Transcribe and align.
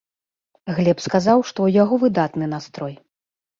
Глеб 0.77 1.03
сказаў, 1.07 1.45
што 1.51 1.55
ў 1.67 1.85
яго 1.85 2.01
выдатны 2.07 2.51
настрой. 2.57 3.01